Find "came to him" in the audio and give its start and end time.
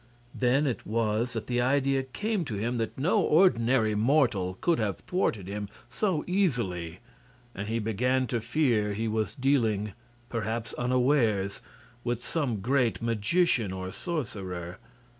2.01-2.79